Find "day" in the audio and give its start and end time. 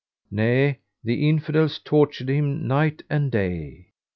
3.31-3.89